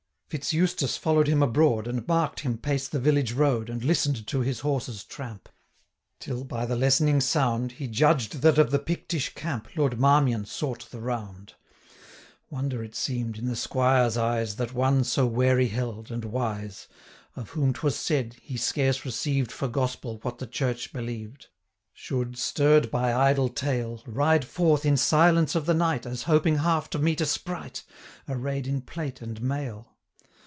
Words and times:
Fitz 0.33 0.53
Eustace 0.53 0.95
follow'd 0.95 1.27
him 1.27 1.43
abroad, 1.43 1.79
570 1.87 1.97
And 1.97 2.07
mark'd 2.07 2.39
him 2.39 2.57
pace 2.57 2.87
the 2.87 3.01
village 3.01 3.33
road, 3.33 3.69
And 3.69 3.83
listen'd 3.83 4.25
to 4.27 4.39
his 4.39 4.61
horse's 4.61 5.03
tramp, 5.03 5.49
Till, 6.21 6.45
by 6.45 6.65
the 6.65 6.77
lessening 6.77 7.19
sound, 7.19 7.73
He 7.73 7.87
judged 7.89 8.41
that 8.41 8.57
of 8.57 8.71
the 8.71 8.79
Pictish 8.79 9.35
camp 9.35 9.75
Lord 9.75 9.99
Marmion 9.99 10.45
sought 10.45 10.89
the 10.89 11.01
round. 11.01 11.55
575 12.49 12.49
Wonder 12.49 12.81
it 12.81 12.95
seem'd, 12.95 13.37
in 13.39 13.47
the 13.47 13.57
squire's 13.57 14.15
eyes, 14.15 14.55
That 14.55 14.73
one, 14.73 15.03
so 15.03 15.25
wary 15.27 15.67
held, 15.67 16.09
and 16.09 16.23
wise, 16.23 16.87
Of 17.35 17.49
whom 17.49 17.73
'twas 17.73 17.97
said, 17.97 18.37
he 18.41 18.55
scarce 18.55 19.03
received 19.03 19.51
For 19.51 19.67
gospel, 19.67 20.19
what 20.21 20.37
the 20.37 20.47
Church 20.47 20.93
believed, 20.93 21.47
Should, 21.91 22.37
stirr'd 22.37 22.89
by 22.89 23.13
idle 23.13 23.49
tale, 23.49 23.97
580 23.97 24.09
Ride 24.11 24.45
forth 24.45 24.85
in 24.85 24.95
silence 24.95 25.55
of 25.55 25.65
the 25.65 25.73
night, 25.73 26.05
As 26.05 26.23
hoping 26.23 26.59
half 26.59 26.89
to 26.91 26.99
meet 26.99 27.19
a 27.19 27.25
sprite, 27.25 27.83
Array'd 28.29 28.65
in 28.65 28.79
plate 28.79 29.21
and 29.21 29.41
mail. 29.41 29.89